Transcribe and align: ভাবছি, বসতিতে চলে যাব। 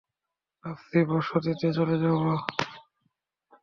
ভাবছি, 0.63 0.97
বসতিতে 1.09 1.67
চলে 1.73 1.95
যাব। 1.97 2.23